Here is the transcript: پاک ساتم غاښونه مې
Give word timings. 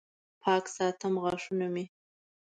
پاک 0.41 0.65
ساتم 0.75 1.13
غاښونه 1.23 1.67
مې 1.73 1.85